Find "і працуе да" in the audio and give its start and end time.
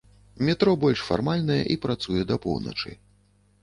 1.77-2.43